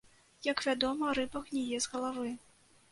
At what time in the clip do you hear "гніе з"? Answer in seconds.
1.51-1.95